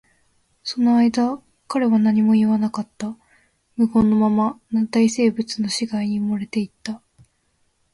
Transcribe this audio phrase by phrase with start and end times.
[0.63, 3.15] その間、彼は何も言わなかった。
[3.77, 7.03] 無言のまま、軟体生物の死骸に埋もれていった。